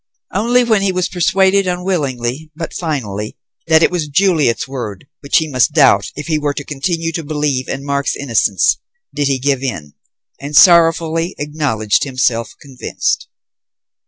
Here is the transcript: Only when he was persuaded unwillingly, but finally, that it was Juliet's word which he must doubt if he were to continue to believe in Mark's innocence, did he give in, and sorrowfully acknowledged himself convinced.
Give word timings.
Only 0.33 0.63
when 0.63 0.81
he 0.81 0.91
was 0.91 1.07
persuaded 1.09 1.67
unwillingly, 1.67 2.49
but 2.55 2.73
finally, 2.73 3.37
that 3.67 3.83
it 3.83 3.91
was 3.91 4.07
Juliet's 4.07 4.67
word 4.67 5.05
which 5.19 5.37
he 5.37 5.47
must 5.47 5.73
doubt 5.73 6.05
if 6.15 6.25
he 6.25 6.39
were 6.39 6.55
to 6.55 6.63
continue 6.63 7.11
to 7.11 7.23
believe 7.23 7.69
in 7.69 7.85
Mark's 7.85 8.15
innocence, 8.15 8.77
did 9.13 9.27
he 9.27 9.37
give 9.37 9.61
in, 9.61 9.93
and 10.39 10.55
sorrowfully 10.57 11.35
acknowledged 11.37 12.03
himself 12.03 12.53
convinced. 12.59 13.27